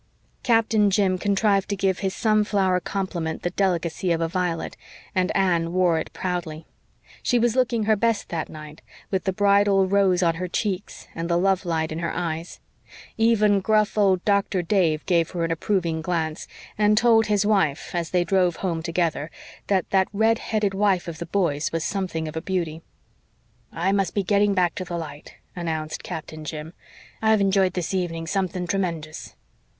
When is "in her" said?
11.91-12.11